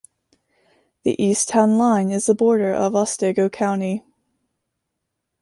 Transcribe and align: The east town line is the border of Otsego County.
The 1.03 1.15
east 1.23 1.49
town 1.49 1.77
line 1.77 2.09
is 2.09 2.25
the 2.25 2.33
border 2.33 2.73
of 2.73 2.95
Otsego 2.95 3.49
County. 3.49 4.03